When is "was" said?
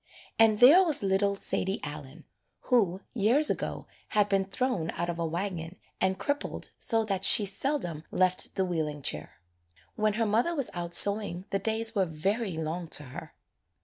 0.83-1.03, 10.55-10.71